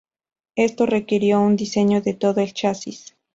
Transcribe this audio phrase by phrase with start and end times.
[0.55, 3.15] Esto requirió un rediseño de todo el chasis.